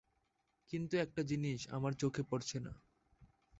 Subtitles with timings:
[0.73, 2.73] কিন্তু একটা জিনিস আমার চোখে পড়ছে না।